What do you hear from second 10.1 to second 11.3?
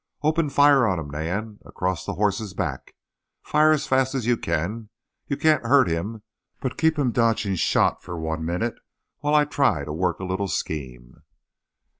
a little scheme."